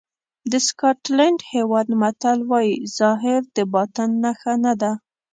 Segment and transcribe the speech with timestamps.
[0.51, 4.91] د سکاټلېنډ هېواد متل وایي ظاهر د باطن نښه نه ده.